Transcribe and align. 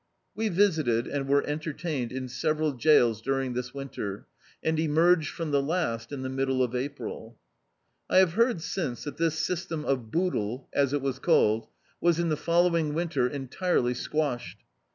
We 0.33 0.49
visited, 0.49 1.05
and 1.05 1.27
were 1.27 1.43
entertwned, 1.43 2.11
in 2.11 2.27
several 2.27 2.71
jails 2.73 3.21
during 3.21 3.53
this 3.53 3.71
winter, 3.71 4.25
and 4.63 4.79
emerged 4.79 5.29
from 5.29 5.51
the 5.51 5.61
last 5.61 6.11
in 6.11 6.23
the 6.23 6.27
middle 6.27 6.63
of 6.63 6.75
April. 6.75 7.37
I 8.09 8.17
have 8.17 8.33
heard 8.33 8.61
since 8.63 9.03
that 9.03 9.17
this 9.17 9.37
system 9.37 9.85
of 9.85 10.09
boodle, 10.09 10.67
as 10.73 10.91
it 10.91 11.03
was 11.03 11.19
called, 11.19 11.67
was 11.99 12.17
in 12.17 12.29
the 12.29 12.35
following 12.35 12.95
winter 12.95 13.27
entirely 13.27 13.93
squashed. 13.93 14.57